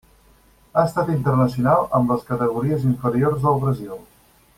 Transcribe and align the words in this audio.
Ha 0.77 0.85
estat 0.87 1.11
internacional 1.15 1.85
amb 1.99 2.13
les 2.13 2.25
categories 2.31 2.87
inferiors 2.93 3.43
del 3.45 3.61
Brasil. 3.67 3.95